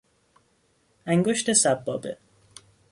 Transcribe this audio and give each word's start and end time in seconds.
انگشت 1.05 1.51
سبابه 1.53 2.17